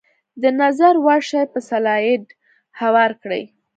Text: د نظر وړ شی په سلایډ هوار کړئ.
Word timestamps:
د 0.41 0.43
نظر 0.61 0.93
وړ 1.05 1.19
شی 1.29 1.43
په 1.53 1.59
سلایډ 1.69 2.23
هوار 2.79 3.11
کړئ. 3.21 3.43